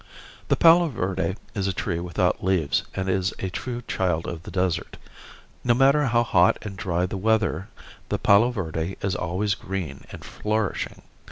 [0.47, 4.49] The palo verde is a tree without leaves and is a true child of the
[4.49, 4.97] desert.
[5.63, 7.67] No matter how hot and dry the weather
[8.09, 11.03] the palo verde is always green and flourishing.